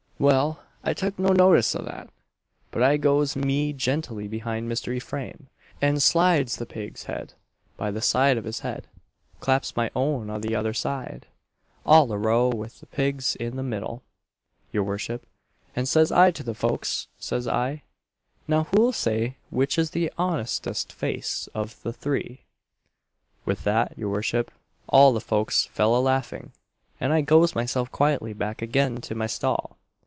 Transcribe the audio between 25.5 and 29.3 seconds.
fell a laughing, and I goes myself quietly back again to my